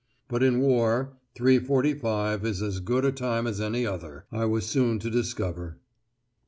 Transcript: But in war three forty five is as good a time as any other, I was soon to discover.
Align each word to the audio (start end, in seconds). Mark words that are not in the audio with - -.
But 0.27 0.41
in 0.41 0.61
war 0.61 1.13
three 1.35 1.59
forty 1.59 1.93
five 1.93 2.43
is 2.43 2.59
as 2.63 2.79
good 2.79 3.05
a 3.05 3.11
time 3.11 3.45
as 3.45 3.61
any 3.61 3.85
other, 3.85 4.25
I 4.31 4.45
was 4.45 4.65
soon 4.65 4.97
to 4.97 5.11
discover. 5.11 5.77